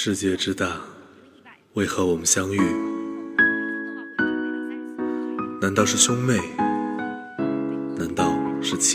[0.00, 0.80] 世界之大，
[1.72, 2.60] 为何我们相遇？
[5.60, 6.38] 难道是兄妹？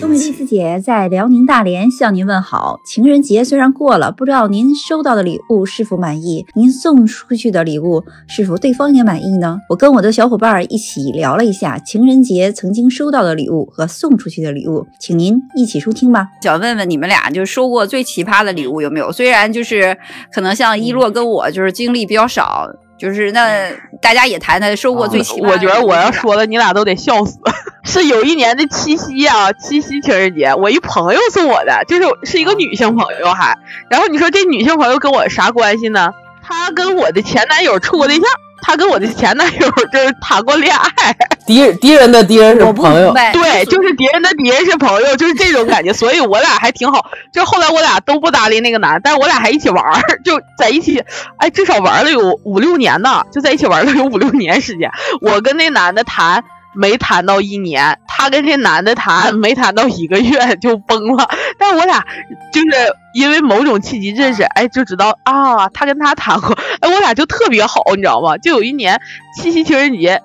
[0.01, 0.31] 东北丽戚？
[0.33, 2.79] 丝姐在辽宁大连向您问好。
[2.85, 6.45] 情人节虽然过了，不知道您收到的礼物是否满意？
[6.55, 9.57] 您送出去的礼物是否对方也满意呢？
[9.69, 16.27] 我跟我的小伙伴儿一起聊了一下情人节曾经收到的礼物和送出去的礼物，请您一起收听吧。
[16.41, 19.11] 想问问你们俩，就是收过最奇葩的礼物有没有？
[19.11, 19.97] 虽然就是
[20.31, 23.69] 可能像一洛跟我就是经历比较少，就是那
[24.01, 25.51] 大家也谈谈收过最奇葩。
[25.51, 27.39] 我觉得我要说的，你俩都得笑死。
[27.83, 33.57] 是有一年的七夕啊，七夕情人节，我一朋友送我的，就是是一个女性朋友还。
[33.89, 36.11] 然后你说这女性朋友跟我啥关系呢？
[36.41, 38.23] 她跟我的前男友处过对象，
[38.61, 41.15] 她跟我的前男友就是谈过恋爱。
[41.45, 45.91] 敌人敌人的敌人是我朋友对，就是敌人的敌人是朋友，就是这种感觉。
[45.93, 47.11] 所以我俩还挺好。
[47.33, 51.03] 就后来我俩都不搭理那个男，但是我俩还一起玩儿， 就在一起，
[51.37, 54.89] 哎，至少玩了有五六年呢，就在一起玩了有五六年时间。
[55.21, 56.45] 我跟那男的谈。
[56.73, 61.29] 没谈到一年，他跟这男的谈没谈到一个月就崩了。
[61.57, 62.05] 但我俩
[62.51, 62.67] 就是
[63.13, 68.37] 因为某种契机认识，哎，就知道啊，他跟他谈过，哎，我俩就特别好，你知道吗？
[68.37, 68.99] 就有一年
[69.37, 70.21] 七夕情人节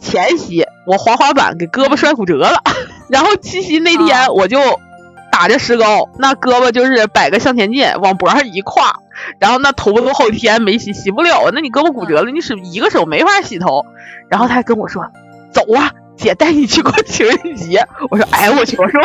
[0.00, 2.62] 前夕，我滑滑板给胳膊摔骨折了，
[3.08, 4.58] 然后七夕那天我就
[5.30, 8.92] 打着石膏，那胳膊就是摆个向前进，往脖上一挎，
[9.38, 11.50] 然后那头发都好几天没洗，洗不了啊。
[11.54, 13.84] 那你胳膊骨折了，你使一个手没法洗头。
[14.28, 15.04] 然后他还跟我说。
[15.52, 17.86] 走啊，姐带你去过情人节。
[18.10, 19.00] 我说，哎，我去，我说，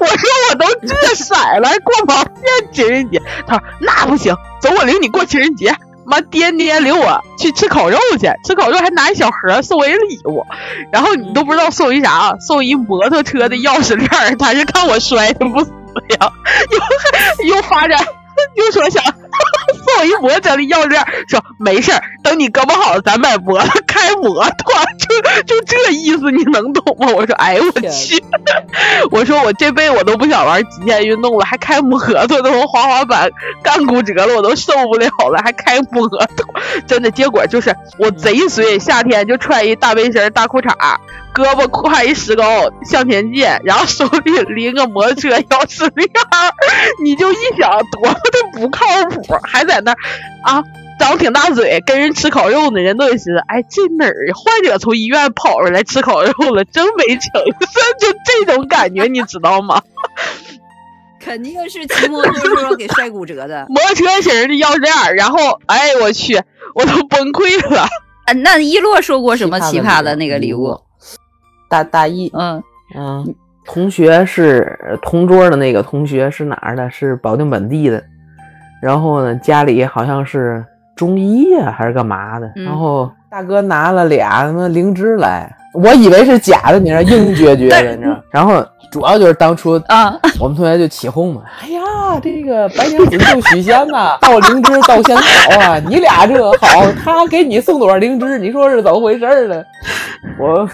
[0.00, 3.20] 我说我都这色了，还过毛线情人节？
[3.46, 5.74] 他说那不行，走，我领你过情人节。
[6.06, 10.44] 妈，颠颠领我去吃烤肉去，吃烤肉还拿一小盒送我一礼物，
[10.90, 15.70] 然后你都不知道送一啥，送一摩托车的钥匙链，他是看我摔的不死
[16.18, 16.32] 呀，
[17.40, 18.00] 又又发展，
[18.56, 19.04] 又说想。
[19.96, 27.08] 送我一摩托车的钥匙链，说没事儿，等你胳膊好了，咱买摩托开摩托， 就 就这意思，你能懂吗？
[27.14, 28.22] 我说，哎呦我去，
[29.10, 33.30] 我说我这辈子我都不想玩极限运动了，还开摩托，都滑滑板
[33.62, 36.18] 干骨折了，我都受不了了，还开摩托，
[36.86, 40.70] 真的，结果就是我贼随，夏天就穿一大背心、大裤衩。
[41.34, 42.44] 胳膊挎一石膏
[42.84, 46.52] 向前进，然后手里拎个摩托车钥匙链儿，
[47.02, 49.92] 你就一想多么的不靠谱，还在那
[50.42, 50.62] 啊
[50.98, 57.52] 张挺大嘴跟人吃烤肉呢，人都得寻思，哎这哪儿患者从医院跑出来吃烤肉了，真没诚信，
[57.98, 59.82] 就这种感觉，你知道吗？
[61.22, 63.66] 肯定是骑摩托车给摔骨折的。
[63.70, 66.40] 摩托车型的钥匙链，然后哎我去，
[66.74, 67.82] 我都崩溃了。
[68.26, 70.80] 啊，那一洛说过什么奇葩的那个礼物？
[71.70, 72.62] 大大一，嗯
[72.96, 76.90] 嗯，同学是同桌的那个同学是哪儿的？
[76.90, 78.02] 是保定本地的。
[78.82, 80.64] 然后呢，家里好像是
[80.96, 82.50] 中医呀、还是干嘛的？
[82.56, 88.20] 嗯然后大哥拿了俩什么灵芝来，我以为是假的，你知道，硬撅撅的，你知道。
[88.30, 91.80] 然后主要就是当初啊，我们同学就起哄嘛，哎呀，
[92.22, 99.62] 这个白娘子救许仙呐、 盗灵芝盗仙草啊， 你俩这个好，他给你送多少灵芝，你说是怎么回事儿呢？
[100.38, 100.68] 我，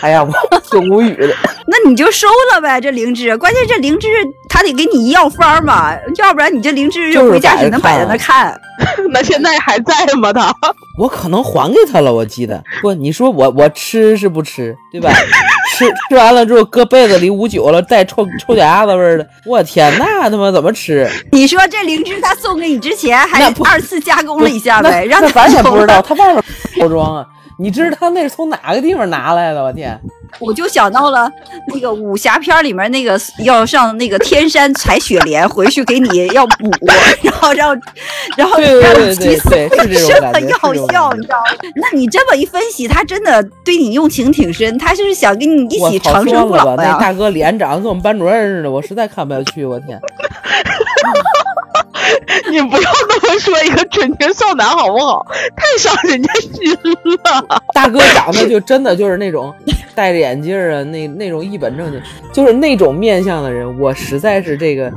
[0.00, 0.32] 哎呀，我
[0.70, 1.28] 挺无语的。
[1.66, 3.36] 那你就收了呗，这灵芝。
[3.36, 4.08] 关键这灵芝
[4.48, 8.58] 他得给你药方嘛，要不然你这灵芝就回家只能摆在那看。
[9.10, 10.32] 那现在还在吗？
[10.32, 10.54] 他
[10.98, 15.10] 我可能还给他了，我记得不，你说我我吃是不吃，对吧？
[15.74, 21.08] 吃吃完了之后搁被子里捂久了，带臭臭脚丫子味儿的，我天，那他妈怎么吃？
[21.32, 26.02] 你说这灵芝他送给你之前还二次加工了一下呗，让咱也不知道，了。
[26.02, 26.44] 他外面
[26.78, 27.26] 包装啊，
[27.58, 29.64] 你知道他那是从哪个地方拿来的？
[29.64, 29.98] 我天！
[30.38, 31.30] 我就想到了
[31.68, 36.70] 那个武侠片里面那个要上那个天山采雪莲，回去给你要补，
[37.22, 37.78] 然后让
[38.36, 40.56] 然后对对让对你起死回是这的药
[40.90, 41.70] 效，你知道吗？
[41.76, 46.98] 那你这么一分析，他真的对你用情挺深，他就是想跟你一起，长生不说了吧，那老呀。
[46.98, 50.00] 大哥脸长得跟我们班主任似的，我实在看不下去，我天！
[52.50, 55.26] 你不要那么说一个纯情少男好不好？
[55.56, 56.72] 太伤人家心
[57.24, 57.62] 了。
[57.74, 59.54] 大哥长得就真的就是那种
[59.94, 62.00] 戴着眼镜啊，那那种一本正经，
[62.32, 64.92] 就是那种面相的人，我实在是这个，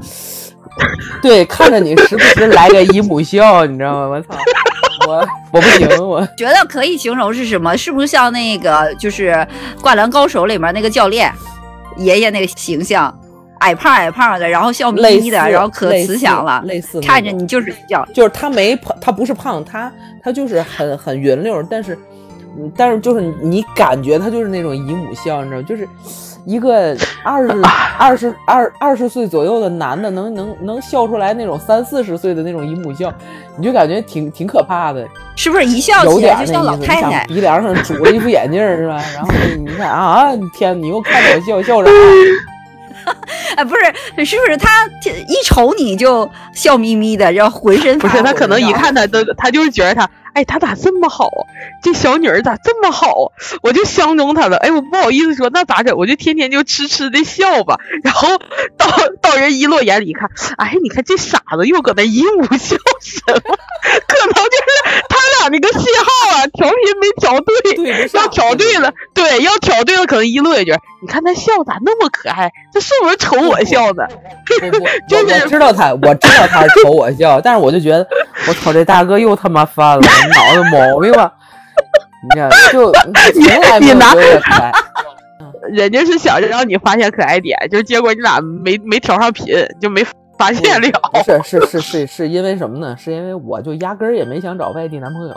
[1.21, 4.07] 对，看着你时不时来个姨母笑，你知道吗？
[4.07, 4.39] 我操，
[5.07, 7.75] 我我不行，我觉得可以形容是什么？
[7.77, 9.31] 是不是像那个就是
[9.81, 11.31] 《灌篮高手》里面那个教练
[11.97, 13.13] 爷爷那个形象，
[13.59, 19.91] 矮胖矮胖的，然后笑眯眯的，然后可慈祥了，类似那种看着你就是笑就是他没胖，他不是胖，他
[20.23, 21.97] 他就是很很匀溜，但是
[22.57, 25.87] 嗯但是就是你感觉他就是那种姨母笑，你知道吗，就是
[26.45, 27.53] 一个二十
[27.97, 33.11] 二十二二十岁左右的男的能能能笑出来那种三四十岁的那种姨母笑，
[33.57, 35.07] 你就感觉挺挺可怕的。
[35.35, 37.25] 是不是一笑有起来就像老太太？
[37.25, 39.01] 鼻梁上拄了一副眼镜是吧？
[39.15, 41.91] 然后你看啊，天，你又看着我笑笑啥？
[43.55, 44.85] 哎，不是，是不是他
[45.27, 51.29] 一瞅你就笑眯眯的，然后浑身不是他可能一看他都，他就是觉得他，哎，他咋这么好？
[51.81, 53.31] 这小女儿咋这么好？
[53.61, 54.57] 我就相中她了。
[54.57, 55.95] 哎，我不好意思说，那咋整？
[55.97, 57.77] 我就天天就痴痴的笑吧。
[58.03, 58.37] 然后
[58.77, 58.87] 到
[59.21, 63.57] 到人一落眼里一看，哎，你看这傻子又搁那姨母笑什么？
[64.07, 64.74] 可能就是他
[65.45, 67.75] 俩那个信号啊，调频没调对。
[67.75, 70.71] 对要调对了，对，要调对了，可能一落一句，
[71.01, 72.51] 你看他笑咋那么可爱？
[72.73, 74.07] 这是不是瞅我笑的？
[75.07, 78.07] 就是我我知道他，我知道他是瞅我笑，但是我就觉得，
[78.47, 81.31] 我操，这大哥又他妈犯了脑子毛病吧？
[82.23, 84.71] 你看，就从来没有你 拿觉得可爱。
[85.71, 89.47] 人家是想着让你发现可爱点，就结果你俩没没调上频，
[89.81, 90.05] 就没
[90.37, 90.87] 发现了。
[91.11, 92.95] 不是是是是是因为什么呢？
[92.97, 95.35] 是因为我就压根儿也没想找外地男朋友，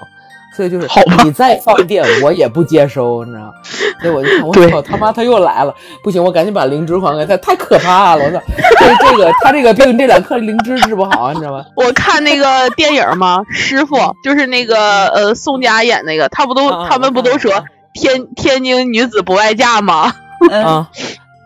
[0.56, 3.52] 所以就是好你再放电我也不接收，你知道吗？
[4.00, 5.74] 所以我就看，我操他妈他又来了，
[6.04, 8.40] 不行，我赶紧把灵芝还给他，太可怕了，我操！
[8.78, 11.64] 这这个他这个病这两颗灵芝治不好，你知道吗？
[11.74, 20.12] 我看那个电影嘛，师傅就是那个呃宋佳演那个，他不都他们不都说天天津女子不外嫁吗？
[20.48, 20.90] 嗯啊，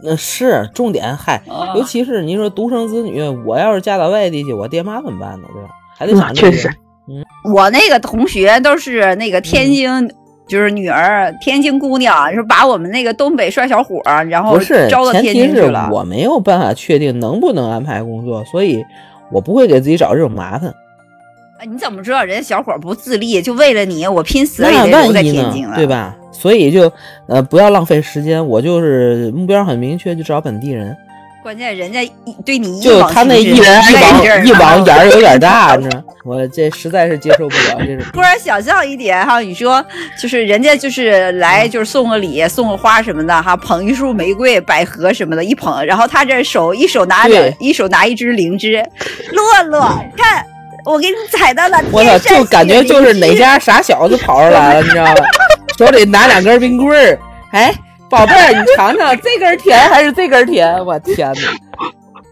[0.04, 5.48] 那是重点，嗨，啊尤其是你说独生子女，我要是嫁到外地去，我爹妈怎么办呢？
[5.52, 5.68] 对吧？
[5.96, 6.68] 还得想这个确实，
[7.52, 10.10] 我那个同学都是那个天津，
[10.48, 15.88] 就是女儿，天津姑娘，是把我们那个东北帅小伙儿，然后不是，招到天津去了。
[15.92, 18.84] 我没有办法确定能不能安排工作，所以
[19.30, 20.72] 我不会给自己找这种麻烦。
[21.60, 23.40] 哎你怎么知道人家小伙儿不自立？
[23.40, 25.76] 就为了你，我拼死也留在天津了，？
[25.76, 25.86] 对？
[25.86, 26.16] 吧？
[26.32, 26.90] 所以就
[27.28, 30.96] 呃不要浪费时间，我就是目标很明确，就找本地人。
[31.42, 32.12] 关键人家一
[32.46, 36.00] 对你一就往他那一一往一往眼儿有点大，你知道？
[36.24, 38.04] 我这实在是接受不了这种。
[38.12, 39.84] 突然想象一点哈，你说
[40.16, 48.80] 就是人家就是来就是送个礼、送个花什么的哈，捧一束玫瑰、百合什么的，一捧，然后他这手一手拿着，一手拿一支灵芝，
[49.32, 49.80] 洛洛，
[50.16, 50.44] 看
[50.84, 55.24] 我给你采到了我操，就感觉就是哪家傻小子跑出来了，你知道吧？
[55.84, 57.18] 手里拿两根冰棍儿，
[57.50, 57.74] 哎，
[58.08, 60.72] 宝贝儿，你尝尝这根甜还是这根甜？
[60.86, 61.40] 我天哪！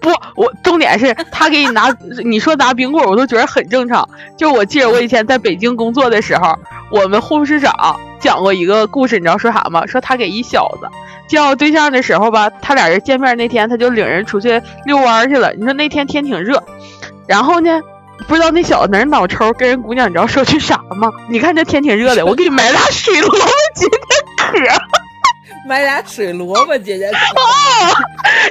[0.01, 1.93] 不，我重点是他给你拿，
[2.25, 4.09] 你说拿冰棍儿，我都觉得很正常。
[4.37, 6.57] 就我记得我以前在北京工作的时候，
[6.93, 9.85] 我们护士长讲过一个故事，你知道说啥吗？
[9.85, 10.89] 说他给一小子
[11.27, 15.53] 介绍对象的时候吧，他俩人见面那天，他就领人出去遛弯去了。
[15.55, 16.63] 你说那天天挺热，
[17.27, 17.81] 然后呢？
[18.29, 21.11] 不知道那小子哪儿脑抽，跟人姑娘你知道说句啥吗？
[21.29, 23.99] 你看这天挺热的，我给你买俩水龙头解解
[24.37, 24.59] 渴。
[25.69, 27.11] 买俩水萝卜，姐姐。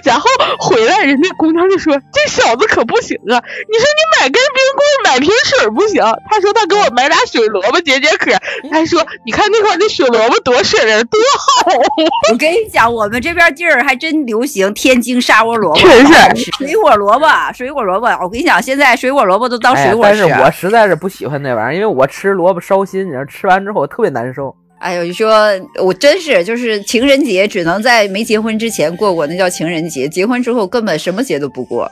[0.04, 0.28] 然后
[0.60, 3.36] 回来，人家姑娘就说：“这小子可不行啊！
[3.68, 8.32] 你说你买根冰棍，买瓶水不行。”他说他给我买俩水萝卜解解渴。
[8.72, 11.84] 他说：“你看那块儿那水萝卜多水灵，多好啊
[12.32, 18.08] 我跟你讲，我们这边地儿还真流行天津沙窝萝卜，确实是水果萝卜，水果萝卜。
[18.22, 20.12] 我跟你讲，现在水果萝卜都当水果吃。
[20.12, 24.56] 但是我实在是不喜欢那玩意儿，因为我吃萝卜烧心，你知道，吃完之后我特别难受。
[24.80, 25.50] 哎呦，你说
[25.82, 30.08] 我真是就是情人节只能在没结婚之前过过，那叫情人节。
[30.08, 31.90] 结婚之后根本什么节都不过。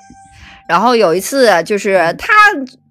[0.67, 2.33] 然后有一次就是她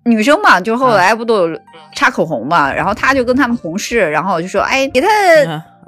[0.05, 1.61] 女生嘛，就后来不都有
[1.95, 5.09] 擦口红嘛，然后她就跟他们同事，然后就说，哎，给他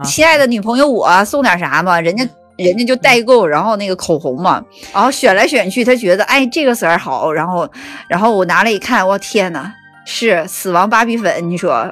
[0.05, 2.27] 亲爱的女朋友我送点啥嘛，人家。
[2.59, 4.61] 人家就代购，然后那个口红嘛，
[4.93, 7.71] 然后选来选去，他觉得哎这个色儿好，然后，
[8.09, 9.73] 然后我拿来一看，我天呐，
[10.05, 11.87] 是死亡芭比粉，你说，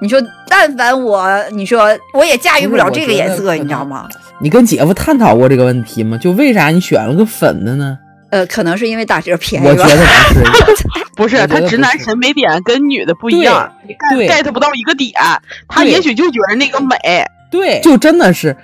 [0.00, 4.08] 你说但凡我，你说我也驾驭不了这个颜色，你知道吗？
[4.40, 6.16] 你跟姐夫探讨过这个问题吗？
[6.18, 7.98] 就为啥你选了个粉的呢？
[8.30, 9.96] 呃，可能是因为打折便宜吧我觉。
[9.96, 10.06] 得
[10.64, 10.84] 不是，！”
[11.16, 13.72] 不是，他直男得不是审美点跟女的不一样
[14.28, 15.12] ，get 不到一个点。
[15.68, 16.96] 他也许就觉得那个美。
[17.50, 18.56] 对，就真的是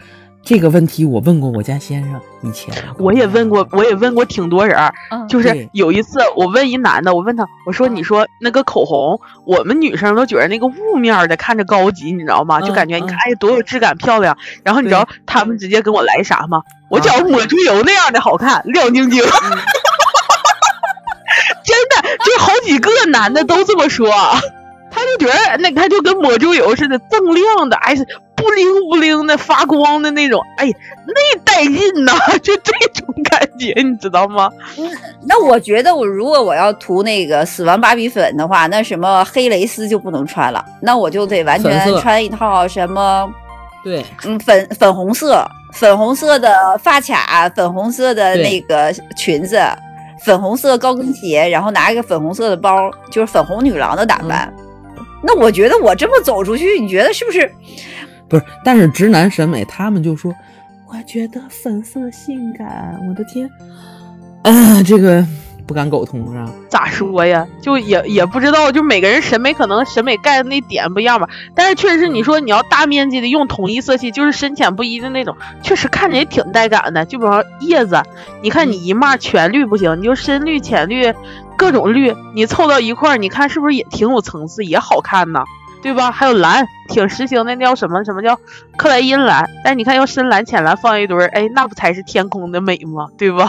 [0.46, 12.60] 这个问题，我问过我家先生以前，我也问过，我也问过挺多人儿，嗯就是有一次我问一男的，我问他，我说你说那个口红，我们女生都觉得那个雾面儿的看着高级，你知道吗？
[12.60, 14.38] 就嗯感觉你看嗯哎多有质感漂亮。
[14.62, 16.62] 然后你知道他们直接跟我来啥吗？
[16.88, 19.20] 我觉得抹猪油那样的好看，亮晶晶。
[21.64, 24.08] 真的，就好几个男的都这么说。
[24.88, 27.94] 他就觉得那他就跟抹猪油似的锃亮的，哎，
[28.46, 30.72] 不不灵不灵的发光的那种，哎，
[31.06, 32.12] 那带劲呐，
[32.42, 34.48] 就这种感觉，你知道吗？
[35.26, 43.28] 那我觉得，我如果我要涂那个死亡芭比粉的话，那什么黑蕾丝就不能穿了，那我就得完全穿一套什么，
[43.82, 49.60] 对，嗯，粉粉红色、粉红色的发卡、粉红色的那个裙子、
[50.24, 54.52] 粉红色高跟鞋，然后拿一个粉红色的包，就是粉红女郎的打扮。
[55.22, 57.50] 那我觉得我这么走出去，你觉得是不是？
[58.28, 60.34] 不是，但是直男审美他们就说，
[60.88, 63.48] 我觉得粉色性感，我的天，
[64.42, 65.24] 啊，这个
[65.66, 66.50] 不敢苟同是吧？
[66.68, 67.46] 咋说呀？
[67.60, 71.28] 就也也不知道，就每个人审美可能审美盖的那点不一样吧。
[71.54, 77.04] 但是确实你说你要大面积的用统一色系，就是深浅不一的那种，确实看着也挺带感的。
[77.04, 78.02] 就比方叶子，
[78.42, 81.12] 你看你一骂全绿不行，你就深绿、浅绿，
[81.56, 85.44] 各种绿，你凑到一块儿，你看是不是也挺有层次，也好看呢？
[85.86, 86.10] 对吧？
[86.10, 88.36] 还有蓝，挺时兴的，那叫什么什么叫
[88.76, 89.48] 克莱因蓝？
[89.62, 93.06] 但你看要深蓝、浅蓝放一堆儿，哎，那不才是天空的美吗？
[93.16, 93.48] 对吧？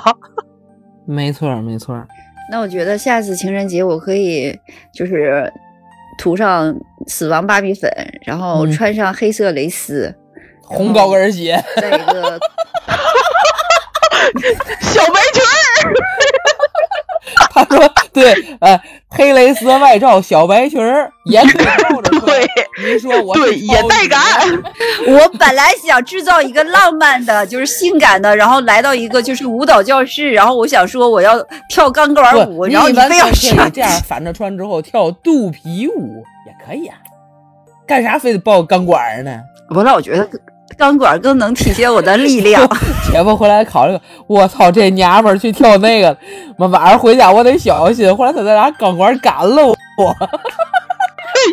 [1.07, 2.07] 没错儿，没错儿。
[2.51, 4.55] 那我觉得下次情人节我可以
[4.93, 5.51] 就是
[6.19, 6.73] 涂上
[7.07, 7.91] 死亡芭比粉，
[8.23, 10.13] 然后嗯穿上黑色蕾丝，
[10.61, 12.39] 红高跟鞋，再一个
[14.81, 15.93] 小白裙儿。
[17.51, 18.79] 他说对，呃，
[19.27, 22.25] 黑蕾丝外罩小白裙儿， 也可以照着穿。
[22.25, 22.47] 对
[22.81, 24.21] 您说我对，也带感。
[25.05, 31.33] 我本来想制造一个浪漫的，就是性感的，然后来到一个就是舞蹈教室，然后我想说我要
[31.67, 33.29] 跳钢管舞，然后你非要
[33.69, 36.95] 这样反着穿之后跳肚皮舞也可以啊，
[37.85, 39.41] 干啥非得抱钢管儿呢？
[39.75, 40.29] 我老觉得
[40.77, 42.67] 钢管更能体现我的力量。
[43.11, 46.15] 姐夫回来考虑，我操，这娘们儿去跳那个，
[46.57, 48.15] 妈晚上回家我得小心。
[48.15, 49.75] 后来他再拿钢管赶了我，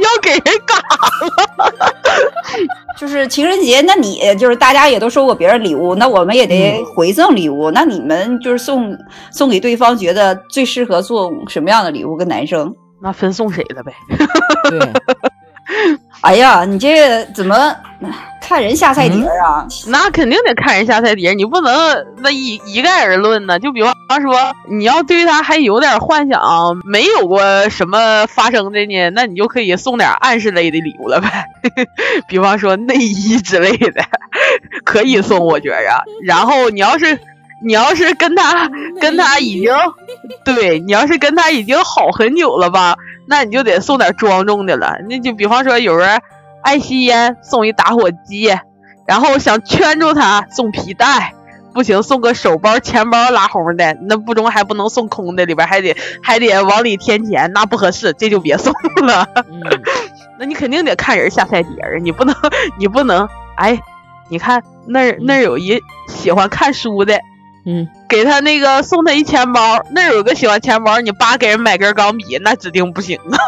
[0.03, 0.77] 要给人嘎，
[2.99, 7.71] 就是情人节，那你就是大家也都收过别人礼物，那我们也得回赠礼物。
[7.71, 8.97] 那你们就是送
[9.31, 12.17] 送给对方，觉得最适合送什么样的礼物？
[12.17, 12.75] 跟男生？
[13.03, 13.93] 那分送谁了呗？
[14.71, 14.81] 对，
[16.23, 17.55] 哎哎呀，你这个怎么
[18.47, 19.67] 看人下菜碟儿啊？
[19.89, 21.73] 那肯定得看人下菜碟，你不能
[22.19, 23.59] 那一一概而论呢。
[23.59, 31.47] 就比方说，你要对他还有点幻想，没有过什么发生的呢，那你就可以送点暗示类的礼物了呗。
[32.29, 34.05] 比方说内衣之类的，
[34.85, 36.05] 可以送，我觉着。
[36.23, 37.19] 然后你要是
[37.65, 38.71] 你要是跟他
[39.01, 39.73] 跟他已经
[40.45, 42.97] 对你要是跟他已经好很久了吧，
[43.27, 44.99] 那你就得送点庄重的了。
[45.09, 46.21] 那就比方说有人
[46.65, 48.53] 爱吸烟，送一打火机，
[49.07, 51.35] 然后想圈住他送皮带，
[51.75, 58.73] 不行送个手包、钱包拉红的，那不中还不能送空的，里边还得 还得往里添钱，那不合适，这就别送
[59.07, 59.29] 了。
[59.37, 59.61] 嗯，
[60.41, 62.35] 那你肯定得看人下菜碟儿，你不能
[62.79, 63.79] 你不能哎，
[64.31, 65.79] 你看那儿那儿有一
[66.09, 67.21] 喜欢看书的。
[67.67, 73.39] 嗯，给他那个送他一钱包，那有个喜欢钱包，你爸给人买根钢笔，那指定不行啊！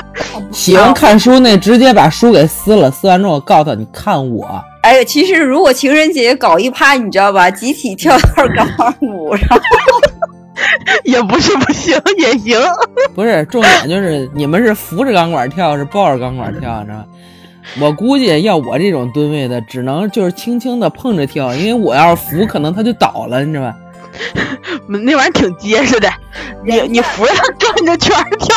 [0.50, 4.46] 喜欢看书那直接把书给撕了，撕完之后告诉他你看我，
[4.82, 7.50] 哎呀，其实如果情人节搞一趴，你知道吧？
[7.50, 9.58] 集体跳段钢管舞，然后
[11.04, 12.58] 也不是不行，也行。
[13.14, 17.04] 不是重点就是你们是扶着钢管跳，是抱着钢管跳，你知道吧？
[17.78, 23.76] 我估计要我这种吨位的，只能就是轻轻的碰着跳，因为我要是扶，可能他就倒了，你知道吧？
[24.88, 26.10] 那玩意儿挺结实的，
[26.64, 28.56] 你你扶着它转着圈跳。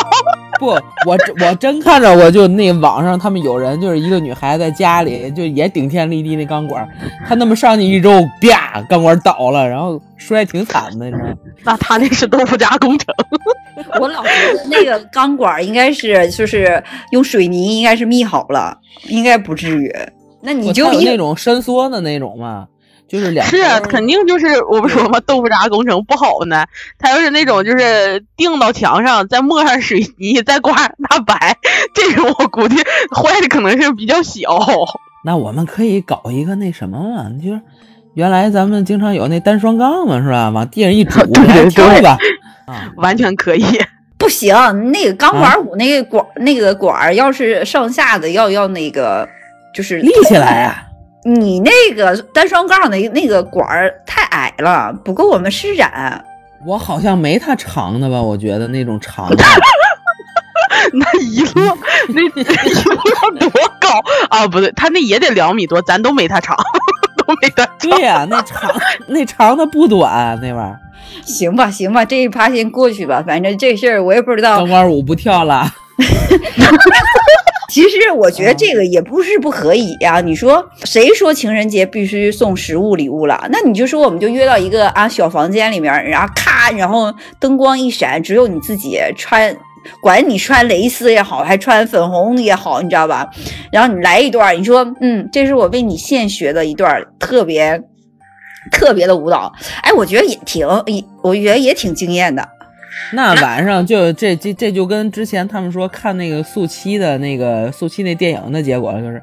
[0.58, 0.66] 不，
[1.06, 6.88] 我真我真看着，我就那网上他们有人就是一个女孩在家里就也顶天立地那钢管，
[7.26, 11.34] 她那么上去一揉，啪，钢管倒了，然后摔挺惨的，你知道吗？
[11.64, 13.14] 那他那是豆腐渣工程。
[14.00, 18.76] 我老觉得那个钢管应该是就是用水泥应该是密好了，
[19.08, 19.92] 应该不至于。
[20.40, 22.66] 那你就那种伸缩的那种嘛，
[23.06, 26.64] 就是两是啊，肯定就是我不说嘛，豆腐渣工程不好呢。
[26.98, 31.56] 他要是那种就是钉到墙上，再抹上水泥，再刮上大白，
[31.94, 32.76] 这种我估计
[33.14, 34.40] 坏的可能性比较小。
[35.24, 37.60] 那我们可以搞一个那什么嘛，就是
[38.14, 40.50] 原来咱们经常有那单双杠嘛，是吧？
[40.50, 41.24] 往地上一杵，
[41.74, 42.16] 对吧。
[42.66, 43.64] 啊，完全可以。
[44.16, 44.54] 不行，
[44.90, 49.28] 那个钢管舞那个管、那个管儿，要是上下的要要那个
[49.74, 50.83] 就是立起来啊！
[51.24, 56.22] 你那个单双杠的那个管儿太矮了，不够我们施展。
[56.66, 58.20] 我好像没他长的吧？
[58.20, 59.44] 我觉得那种长的，
[60.92, 61.60] 那一摞，
[62.08, 63.50] 那 一摞多
[63.80, 63.88] 高
[64.28, 64.46] 啊？
[64.46, 66.56] 不对，他那也得两米多，咱都没他长，
[67.26, 67.90] 都没他长。
[67.90, 68.70] 对呀、那长
[69.08, 70.80] 那长的不短，那玩意儿。
[71.24, 73.22] 行吧，行吧，这一趴先过去吧。
[73.26, 74.68] 反正这事儿我也不知道钢。
[74.68, 75.66] 管舞不跳了，
[77.74, 83.48] 其实我觉得这个也不是不可以呀、你说谁说情人节必须送实物礼物了？
[83.50, 89.56] 那你就说我们就约到一个啊小房间里面，然后咔，然后灯光一闪，只有你自己穿。
[90.00, 93.28] 管你穿蕾丝也好，还穿粉红也好，你知道吧？
[93.72, 97.82] 然后你来一段，你说，嗯，这是我为你现学的一段特别
[98.70, 99.52] 特别的舞蹈，
[99.82, 102.48] 哎，我觉得也挺，也我觉得也挺惊艳的。
[103.12, 109.22] 那晚上就这这这就跟之前他们说看那个速七的那个速七那电影的结果了，就是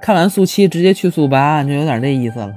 [0.00, 2.52] 看完速七直接去速八，就有点那意思了。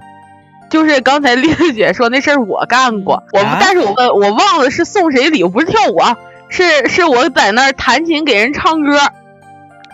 [0.69, 6.17] 就是刚才丽丽姐说那事儿我干过，我、啊但是我问我忘了是送谁礼物，不是跳舞啊，
[6.49, 8.97] 是是我在那儿弹琴给人唱歌，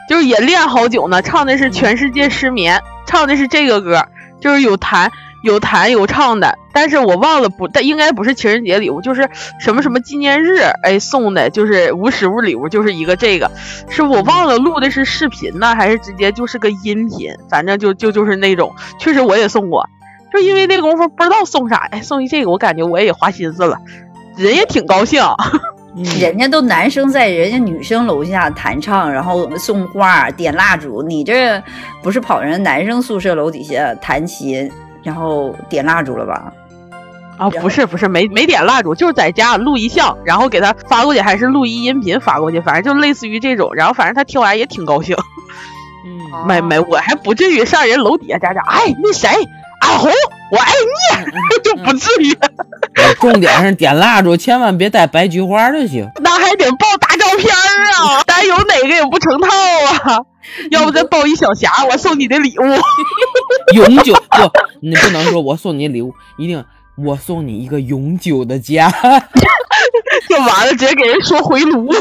[0.07, 4.05] 就是也练好久呢，唱的是《全世界失眠》，唱的是这个歌，
[4.39, 5.11] 就是有弹
[5.43, 9.29] 有弹有唱的，但是我忘了不，但应该不是情人节礼物，就是
[9.59, 13.49] 什么什么纪念日哎送的，就是无实物礼物，就是一个这个，
[13.89, 19.87] 是我忘了录的是视频呢，还是直接就是个音频，反正就就就是那种，确实我也送过。
[20.31, 23.77] 就因为那功夫不知道送啥，哎，送一这个，我感觉我也花心思了，
[24.37, 25.23] 人也挺高兴。
[25.95, 31.59] 嗯， 人家都男生在人家女生楼下弹唱，然后送花、点蜡烛，你这
[32.03, 34.71] 不是跑人男生宿舍楼底下弹琴，
[35.09, 36.53] 然后点蜡烛了吧？
[37.39, 43.73] 啊，不是不是，没没点蜡烛，就是在家录一像，然后给他发过去，还是录一音频发过去，反正就类似于这种。
[43.73, 45.17] 然后反正他听完也挺高兴。
[46.05, 49.29] 嗯，没没，我还不至于上人楼底下家长，哎，那谁，
[49.81, 50.11] 俺红，
[50.51, 52.37] 我爱你， 就不至于。
[53.19, 56.09] 重点是点蜡烛，千万别带白菊花就行。
[56.21, 60.19] 那还得抱大照片儿啊，咱有哪个也不成套啊。
[60.71, 62.63] 要不再抱一小匣，我送你的礼物。
[63.75, 66.63] 永久不，你不能说我送你礼物，一定
[66.97, 68.89] 我送你一个永久的家。
[70.27, 71.93] 就完了，直接给人说回炉。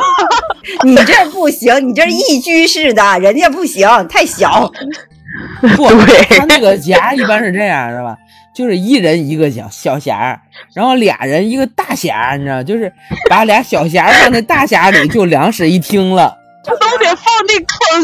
[0.84, 4.70] 你这不行，你这是一居室的，人家不行，太小。
[5.76, 8.16] 不，对他那个匣一般是这样的吧？
[8.54, 10.40] 就是一人一个小小匣儿，
[10.74, 12.92] 然后俩人一个大匣儿，你知道，就是
[13.30, 16.36] 把俩小匣儿放在大匣里，就两室一厅了。
[16.68, 17.54] 都得放那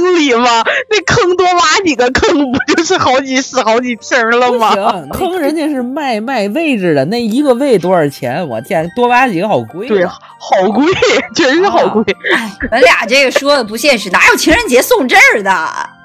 [0.00, 0.64] 坑里吗？
[0.88, 4.72] 那坑多挖几个坑，不就是好几室好几厅了吗？
[4.72, 8.46] 行， 坑人家是卖卖位置的，那一个位多少钱？
[8.48, 9.88] 我天，多挖几个好贵、啊。
[9.90, 10.86] 对，好贵，
[11.34, 12.02] 真是好贵。
[12.70, 15.50] 咱俩这个说的不现实，哪有情人节送这儿的？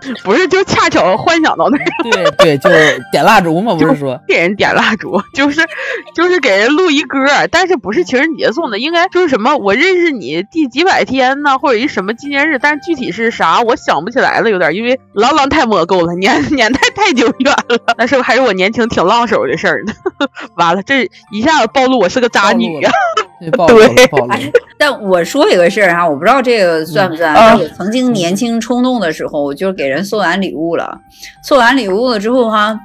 [0.24, 5.62] 不是，就恰巧幻想到那个对对，就是点蜡烛嘛，不是说给人点蜡烛，就是
[6.16, 19.94] 就是给人录一歌，但是不是情人节送的，应该就是什么我认识你第几百天呢，或者一什么纪念日，但是具体是啥我想不起来了，有点因为朗朗太摸够了，年年代太久远了，那是不是还是我年轻挺浪手的事儿呢？
[20.56, 22.82] 完了，这一下子暴露我是个渣女
[23.52, 23.78] 暴露
[24.12, 24.38] 暴露了。
[24.78, 27.34] 但我说一个事儿哈，我不知道这个算不算。
[27.58, 30.98] 我曾经年轻冲动的时候，我就给人送完礼物了。
[31.44, 32.78] 送完礼物了之后哈，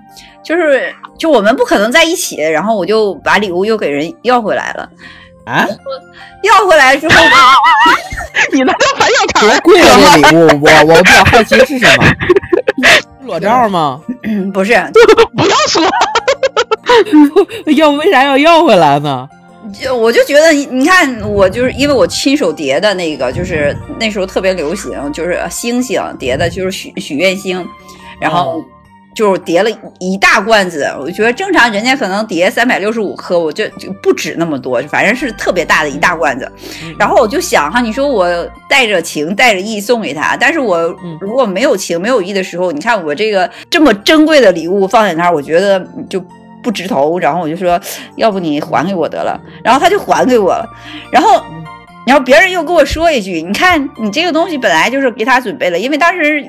[0.42, 4.88] 就是就我们不可能在一起，然后我就把礼物又给人要回来了。
[5.46, 5.66] 啊，
[6.42, 7.14] 要回来之后，
[8.52, 12.04] 你那叫反小肠儿，贵了这礼物，我我比较好奇是什么？
[13.26, 14.00] 裸照吗？
[14.24, 14.72] 嗯不是，
[15.36, 15.82] 不要说，
[17.76, 19.28] 要为啥要要回来呢？
[19.72, 27.66] 就我就觉得你你看，我就是因为我亲手叠的那个，就是那时候特别流行，就是星星叠的，就是许许愿星，
[28.20, 28.64] 然后哦
[29.14, 30.92] 就是叠了一大罐子。
[31.00, 36.50] 我觉得正常人家可能叠三百六十五颗，我就就不止那么多，反正是特别大的一大罐子。
[36.82, 38.26] 嗯然后我就想哈，你说我
[38.68, 45.78] 带着情带着意送给他，但是我嗯如果没有情没有意的时候，你看我这个这么珍贵的礼物放在那儿，我觉得
[46.10, 46.20] 就
[46.64, 47.18] 不值头。
[47.20, 47.80] 然后我就说，
[48.16, 49.40] 要不你还给我得了。
[49.62, 50.66] 然后他就还给我了。
[51.12, 51.40] 然后，
[52.04, 56.44] 然后别人又跟我说一句，你看你这个东西本来就是给他准备了，因为当时。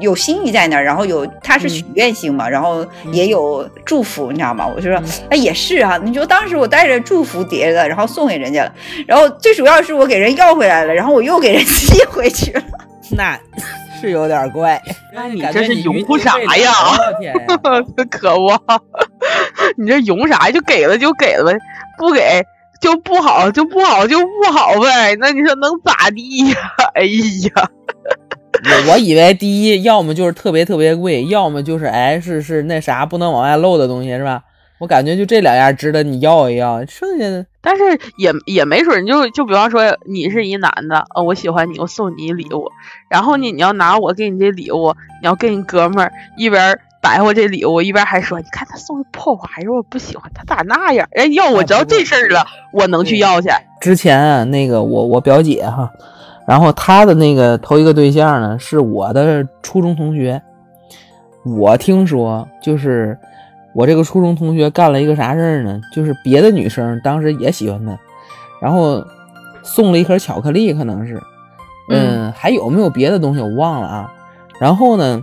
[0.00, 4.64] 有心意在那儿，然后有他是许愿星嘛，然后也有祝福，你知道吗？
[4.64, 5.98] 我就说，哎，也是啊。
[6.00, 8.72] 你说当时我带着祝福叠的，然后送给人家了，
[9.08, 12.62] 然后最主要是我给人要回来了，然后我又给人寄回去了。
[13.16, 13.36] 那
[14.00, 14.80] 是有点怪。
[15.12, 17.44] 那你感觉你这是拥余护啥呀我天呀！
[18.08, 18.56] 可恶！
[19.76, 20.50] 你这容啥？
[20.50, 21.58] 就给了就给了呗，
[21.98, 22.44] 不给
[22.80, 25.16] 就不好，就不好就不好呗。
[25.18, 26.56] 那你说能咋地呀？
[26.94, 27.70] 哎呀，
[28.86, 34.42] 我我以为第一，要么就是特别特别贵，要么就是哎是是那啥不能往外漏的东西是吧？
[34.80, 37.82] 我感觉就这两样值得你要一要，剩下的但是
[38.16, 42.70] 也也没准，就就比方说你是一男的，呃，我喜欢你，我送你礼物，
[43.10, 51.08] 然后呢，你要拿我给你这礼物，你要跟你哥们儿一边白活这礼物，一边还说，你看他送的破玩意儿，我不喜欢，他咋那样？
[51.12, 53.48] 哎，要我知道这事儿了，我能去要去。
[53.80, 55.90] 之前啊，那个我我表姐哈，
[56.46, 60.42] 然后她的那个头一个对象呢，是我的初中同学。
[61.44, 63.18] 我听说，就是
[63.74, 65.80] 我这个初中同学干了一个啥事儿呢？
[65.94, 67.98] 就是别的女生当时也喜欢他，
[68.60, 69.02] 然后
[69.62, 71.18] 送了一盒巧克力，可能是，
[71.88, 74.12] 嗯，还有没有别的东西我忘了啊。
[74.60, 75.22] 然后呢，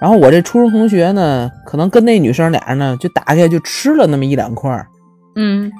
[0.00, 4.86] 然后我这初中同学呢，可能跟那女生俩人呢，就打开就吃了那么一两块儿，
[5.36, 5.70] 嗯，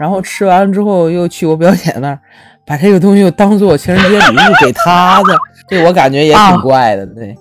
[0.00, 2.18] 然后吃完了之后又去我表姐那儿，
[2.66, 5.36] 把这个东西又当做情人节礼物给她的，
[5.68, 7.36] 这我感觉也挺怪的，对。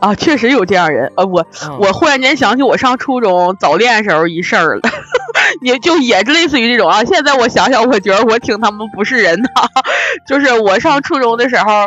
[0.00, 1.10] 啊，确实有这样人。
[1.16, 1.46] 呃，我
[1.78, 4.82] 我忽然间想起我上初中早恋时候一事儿了，
[5.62, 7.04] 也就也类似于这种啊。
[7.04, 9.48] 现在我想想，我觉得我挺他妈不是人的。
[10.26, 11.86] 就是我上初中的时候，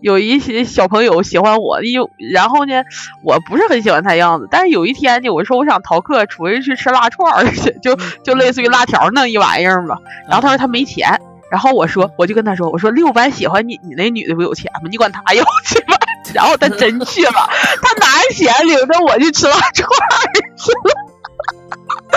[0.00, 2.82] 有一些小朋友喜欢我，有然后呢，
[3.24, 4.48] 我不是很喜欢他样子。
[4.50, 9.98] 但是有一天呢，我说我想逃课出去去吃辣串儿去，就就类似于辣条那一玩意儿吧。
[10.28, 14.88] 然后他说他没钱，然后我说我就跟他说，我说六班喜欢你，你那女的不有钱吗？
[14.90, 15.96] 你管他要去吧。
[16.34, 17.48] 然后他真去了，
[17.80, 19.86] 他拿着钱领着我去吃辣串
[20.56, 20.92] 去了。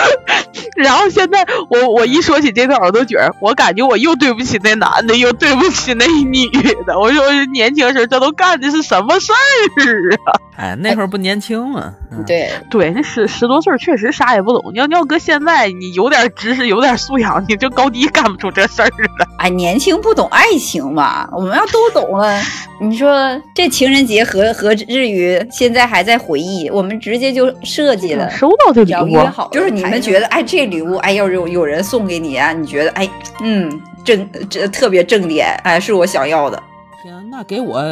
[0.76, 6.48] 然后现在我我一说起这段，我都觉得我感觉我又对不起那男的，又对不起那女
[6.86, 6.98] 的。
[6.98, 10.40] 我说年轻时候这都干的是什么事儿啊？
[10.56, 11.92] 哎，那会儿不年轻嘛。
[12.26, 14.72] 对对，那十十多岁确实啥也不懂。
[14.72, 19.26] 你要你要搁现在，你有点知识，有点素养，你就高低干不出这事儿了。
[19.38, 21.28] 哎，年轻不懂爱情嘛。
[21.32, 22.38] 我们要都懂了，
[22.80, 26.68] 你说这情人节何何至于现在还在回忆？
[26.68, 33.08] 我们直接就设计了，收到这礼物，就是你们觉得哎，这礼物哎，要是有有人送给你啊，你觉得哎，
[33.42, 36.62] 嗯，正这特别正点，哎，是我想要的。
[37.02, 37.82] 行，那给我。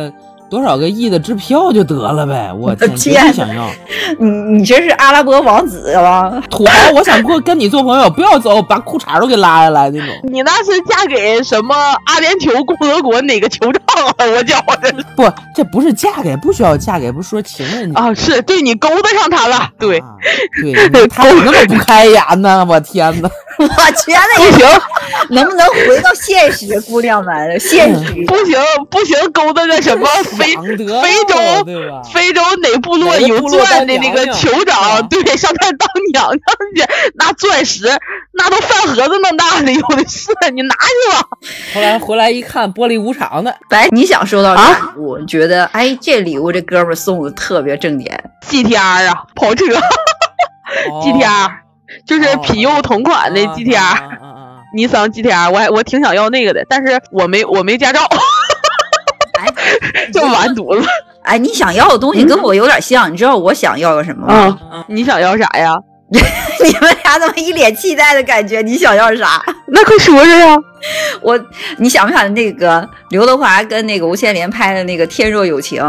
[0.50, 2.50] 多少个亿的支票就得了呗！
[2.58, 3.68] 我天，真想要！
[4.18, 6.42] 你你这是阿拉伯王子吗？
[6.50, 10.08] 土豪，我想过跟你做朋友，不要走，把裤衩都给拉下来那种。
[10.24, 11.74] 你那是嫁给什么
[12.06, 14.14] 阿联酋共和国哪个酋长啊？
[14.18, 18.12] 我觉着不，这不是嫁给，不需要嫁给，不是说情人啊？
[18.14, 20.02] 是对你勾搭上他了，对
[20.62, 22.64] 对，他怎么那么不开眼呢？
[22.68, 23.28] 我天哪！
[23.58, 24.36] 我天哪！
[24.38, 24.66] 不行，
[25.30, 27.58] 能不能回到现实，姑娘们？
[27.60, 28.56] 现实不行
[28.90, 30.08] 不行，勾搭个什么？
[30.38, 31.34] 非非洲
[32.12, 36.38] 非洲哪部落有钻的那个酋长，对，上那当娘娘
[36.76, 37.88] 去，那钻石
[38.32, 41.28] 那都饭盒子那么大的，有的是，你拿去吧。
[41.74, 43.54] 后来回来一看，玻璃无常的。
[43.70, 45.18] 来，你想收到啥礼物？
[45.26, 49.64] 觉得哎，这礼物这哥们送的特别正点，GTR 啊，跑车
[51.02, 51.50] ，GTR，
[52.06, 53.96] 就是皮尤同款的 GTR，
[54.74, 58.08] 尼桑 GTR，我还我挺想要那个的，但是我没我没驾照。
[60.12, 60.88] 就完犊子！
[61.22, 64.58] 哎，你想要的东西跟我有点像，你知道我想要个什么吗？
[64.88, 65.74] 你想要啥呀？
[66.10, 68.62] 你们俩怎么一脸期待的感觉？
[68.62, 69.42] 你想要啥？
[69.68, 70.56] 那快说说呀！
[71.20, 71.38] 我，
[71.76, 75.82] 你想不想那个刘德华跟那个吴倩莲拍的那个《天若有情》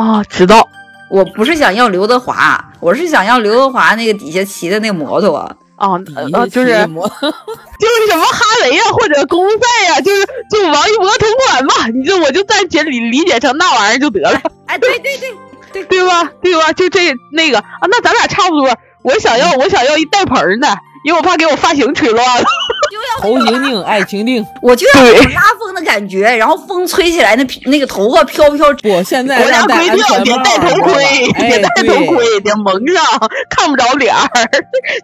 [0.00, 0.22] 啊？
[0.28, 0.68] 知道。
[1.10, 5.48] 我不是想要刘德华，我是想要刘德华那个底下骑的那摩托。
[5.84, 6.68] 哦，呃，就是
[7.78, 14.40] 就是什么哈雷呀，或者公路赛呀，就是就王一博同款嘛，你就我就暂且理理解成那玩意儿就得了。
[14.66, 15.30] 哎，对对对
[15.72, 16.30] 对 对吧？
[16.42, 16.72] 对吧？
[16.72, 18.70] 就这那个啊，那咱俩差不多。
[19.02, 20.68] 我想要我想要一带盆的，
[21.04, 22.46] 因为我怕给我发型吹乱了。
[23.20, 28.66] 头型定，爱情定，我就要有拉风的感觉，然后风吹起来，那那个头发飘飘。
[28.84, 34.28] 我现在国家规定别戴头盔，别戴头盔，得蒙上，看不着脸儿，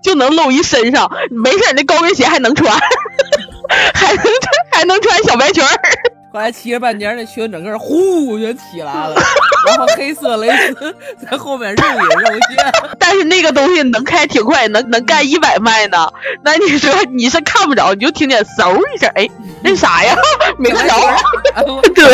[0.02, 1.10] 就能露一身上。
[1.30, 2.72] 没事，那高跟鞋还能穿，
[3.94, 4.32] 还能穿，
[4.72, 5.70] 还能穿小白裙儿。
[6.32, 9.14] 后来骑着半截，那裙整个呼就起来了，
[9.66, 12.72] 然后黑色蕾丝在后面肉隐肉现。
[13.00, 16.08] 但是那个东西能开挺快，能能干一百迈呢。
[16.44, 19.28] 那你说你是看不着，你就听见嗖一声，哎，
[19.62, 20.16] 那啥呀？
[20.56, 20.96] 没看着。
[21.94, 22.06] 对，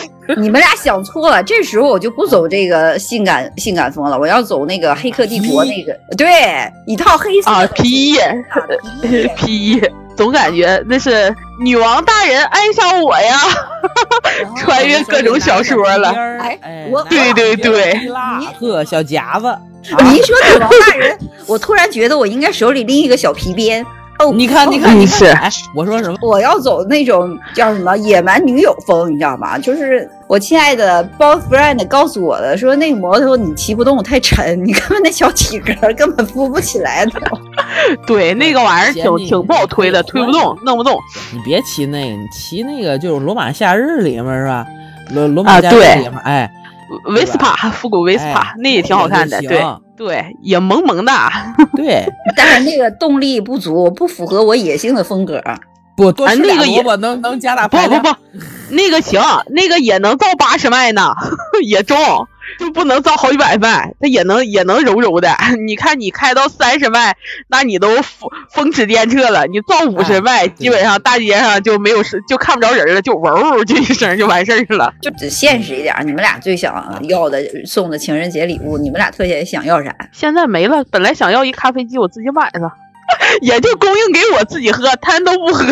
[0.38, 1.42] 你们俩想错了。
[1.42, 6.26] 这时候我就不走这个性感性感风了，我要走那个黑客帝国那个，对，
[6.86, 8.18] 一套黑色啊皮衣
[9.36, 9.82] 皮衣。
[10.16, 13.38] 总感觉那是女王大人爱上我呀，
[14.58, 16.08] 穿越各种小说了。
[16.40, 16.58] 哎，
[16.90, 18.08] 我对对对，
[18.58, 19.56] 呵，小夹子。
[20.04, 23.84] 你一说女王大人，我突然觉得我应该手里拎一个小皮鞭。
[24.20, 25.34] 哦，你看，你看，你是，
[25.74, 26.18] 我说什么？
[26.20, 29.58] 我要走那种叫什么野蛮女友风，你知道吗？
[29.58, 37.18] 就是我亲爱的 boyfriend 告诉我的，说那个摩托你骑不动，太沉，你看那小体格根本扶不起来都。
[38.06, 40.98] 对，那个玩意儿挺挺不好推的，推不动，弄不动。
[41.32, 44.66] 你别骑那个，你骑那个就是《罗马夏日》里面是吧？
[45.14, 46.52] 罗罗马夏日里面，哎，
[47.06, 49.64] 维斯帕，复古 Vespa，那也挺好看的，对。
[49.96, 51.12] 对，也萌萌的。
[51.76, 55.42] 对，但是那个动力不足，不符合我野性的风格。
[55.94, 58.02] 不多啊吃那个也俩萝卜能能加大不不排量。
[58.02, 58.08] 不，
[58.70, 61.14] 那个行，那个也能造八十迈呢，
[61.62, 61.98] 也重，
[62.58, 65.34] 就不能造好几百万，它也能也能柔柔的。
[65.66, 67.16] 你看你开到三十迈，
[67.48, 69.46] 那你都风风驰电掣了。
[69.46, 74.92] 你造五十哎迈，基本上大街上就没有事，就看不着人了，就嗡就一声就完事儿了。
[75.00, 76.74] 就只现实一点，你们俩最想
[77.08, 79.94] 要的送的情人节礼物，你们俩特别想要啥？
[80.12, 82.72] 现在没了，本来想要一咖啡机，我自己买了。
[83.42, 85.64] 也就供应给我自己喝，他人都不喝，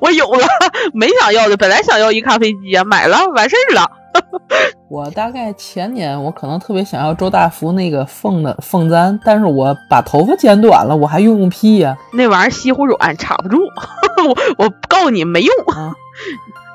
[0.00, 0.46] 我有了，
[0.94, 3.90] 没想要的，本来想要一咖啡机啊，买了，完事儿了。
[4.88, 13.58] 我大概前年我可能特别想要周大福那个凤的凤簪，但是我把头发剪短了，我还用个屁呀、那玩意儿稀乎软，插不住。
[14.26, 15.92] 我我告诉你没用，啊！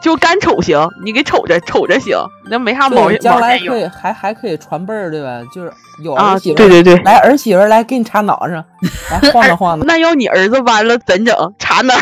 [0.02, 2.18] 就干瞅行，你给瞅着瞅着行，
[2.50, 5.42] 那没啥毛病，将来可以还还可以传辈儿，对吧？
[5.54, 5.72] 就是
[6.04, 8.64] 有啊儿媳妇儿，对对对来儿媳妇来给你插脑上，
[9.12, 11.54] 来 晃荡晃荡，那要你儿子弯了怎整？
[11.58, 12.02] 插哪儿？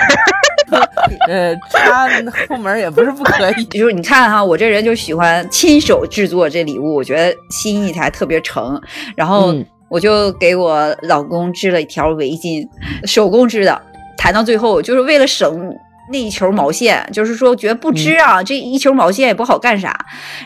[1.28, 2.08] 呃，插
[2.48, 3.64] 后门也不是不可以。
[3.72, 8.82] 就是你看哈，我这人就喜欢亲手制作这礼物，我觉得心意才特别诚。
[9.16, 12.66] 然后嗯我就给我老公织了一条围巾，
[13.06, 13.82] 手工织的。
[14.18, 15.76] 谈到最后，就是为了省
[16.12, 19.94] 那一球毛线，就是说觉得不织啊，这一球毛线也不好干啥，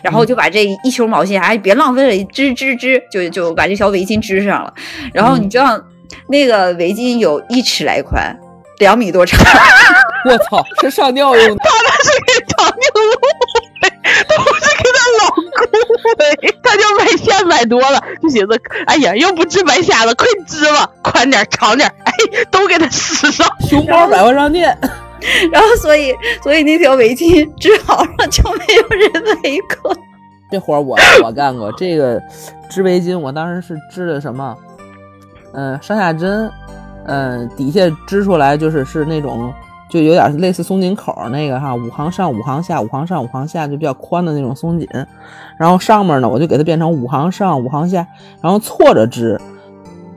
[0.01, 4.73] 然后就把这一球毛线，哎，别浪费了，织织织，就就把这条围巾织上了。
[5.13, 5.79] 然后你知道，
[6.29, 8.35] 那个围巾有一尺来宽，
[8.79, 9.39] 两米多长。
[10.25, 11.55] 我操，是上吊用的。
[11.63, 13.01] 他那是给长颈鹿
[13.81, 13.89] 喂，
[14.27, 15.43] 他不是给他老公
[16.19, 22.11] 喂，他就买线买多了，就寻思，哎呀，又不织白瞎了，快织吧，宽点长点，哎，
[22.49, 23.47] 都给他使上。
[23.69, 24.77] 熊猫百万商店，
[25.51, 29.95] 然后所以所以那条围巾织好了就没有人围过。
[30.51, 31.71] 这活儿我我干过。
[31.73, 32.21] 这个
[32.69, 34.55] 织围巾，我当时是织的什么？
[35.53, 36.51] 嗯、上下针，
[37.07, 39.53] 嗯、底下织出来就是是那种，
[39.95, 44.85] 就有点类似松紧口那个哈，五行上五行下，五行上五行下，就比较宽的那种松紧。
[45.57, 48.05] 然后上面呢，我就给它变成五行上五行下，
[48.41, 49.39] 然后错着织，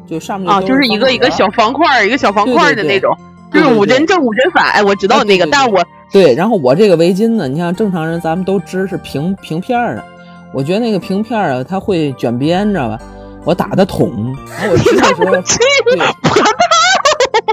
[0.05, 3.17] 就上面啊，就是一个一个小方块儿，一个小方块儿的那种，
[3.53, 4.73] 就是五针正五针反。
[4.73, 5.81] 哎，我知道那个，但是我
[6.13, 10.05] 对，然后我这个围巾呢，你像正常人咱们都织是平平片儿的，
[10.53, 12.99] 我觉得那个平片儿啊，它会卷边，你知道吧？
[13.45, 15.27] 我打的筒，然后我织的时候，
[15.87, 15.99] 对，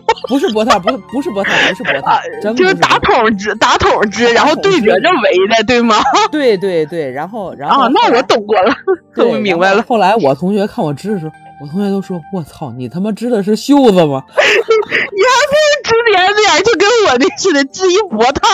[0.27, 5.97] 不是脖套，不是不是脖套，不是脖套啊，真不就是打筒织，打筒织，然后对折着围的，对吗？
[6.31, 8.73] 对对对，然后然后啊，那我懂过了，
[9.15, 9.95] 对我明白了后。
[9.95, 11.31] 后来我同学看我织的时候，
[11.61, 18.47] 我同学都说：“我操，你他妈织的是袖子吗你还不是织帘子眼，就跟我那似的，织一脖套，？”，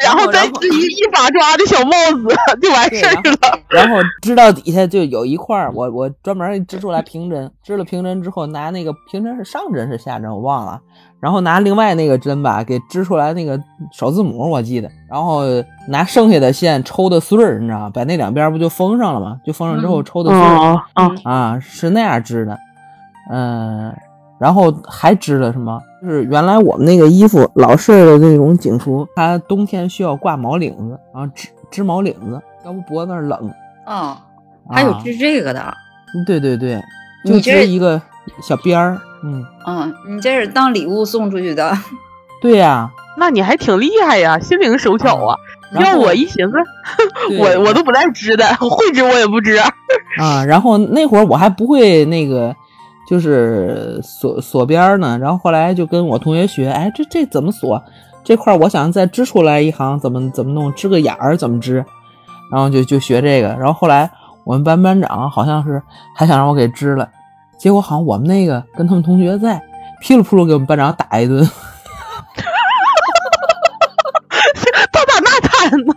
[0.00, 3.58] 然后再织一一把抓的小帽子， 就完事儿了。
[3.68, 10.80] 然后织到 底下就有一块儿，我我专门织出来平针，织了平针之后，拿那个平针是上针是下针我忘了，
[11.20, 13.60] 然后拿另外那个针吧给织出来那个
[13.92, 15.42] 首字母我记得，然后
[15.88, 17.90] 拿剩下的线抽的穗儿，你知道吧？
[17.92, 19.36] 把那两边不就封上了吗？
[19.46, 20.80] 就封上之后抽的穗儿、
[21.24, 22.58] 啊，是那样织的，
[23.30, 23.94] 嗯。
[24.38, 25.80] 然后还织了什么？
[26.02, 33.50] 就是原来我们那个衣服老式的那种警服，它冬天需要挂毛领子，然后织织毛领子，要不脖子那儿冷。
[33.86, 34.16] 哦，
[34.70, 35.74] 还有啊织这个的，
[36.26, 36.82] 对对对，
[37.24, 38.00] 就你织一个
[38.42, 41.76] 小边儿，嗯，嗯，你这是当礼物送出去的。
[42.42, 45.38] 对呀、那你还挺厉害呀，心灵手巧啊！
[45.80, 46.52] 要我一寻思，
[47.40, 49.56] 我我都不带织的，会织我也不织。
[50.20, 52.54] 啊，然后那会儿我还不会那个，
[53.08, 57.82] 就是锁锁边呢，然后后来就跟我同学学，哎，这这怎么锁？
[58.22, 60.72] 这块我想再织出来一行，怎么怎么弄？
[60.72, 61.84] 织个眼儿怎么织？
[62.50, 64.10] 然后就就学这个，然后后来
[64.44, 65.82] 我们班班长好像是
[66.14, 67.08] 还想让我给织了，
[67.58, 69.60] 结果好像我们那个跟他们同学在，
[70.00, 71.46] 噼里扑噜给我们班长打一顿。
[74.92, 75.94] 到咋那惨呢？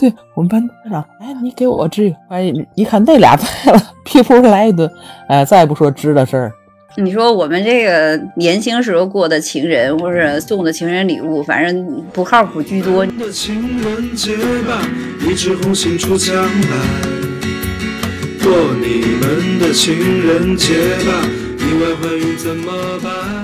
[0.00, 4.90] 对我们班班长，哎，你给我支一个，哎，一看那俩在了，噼扑来一顿，
[5.28, 6.52] 哎，再也不说支的事儿。
[6.96, 13.04] 你说我们这个年轻时候过的情人或者送的情人礼物，反正不靠谱居多。
[13.04, 14.34] 的情人节
[14.66, 14.80] 吧，
[15.20, 17.20] 一枝红杏出墙来。
[18.42, 19.94] 过你们的情
[20.26, 23.39] 人节吧，意外怀孕怎么办？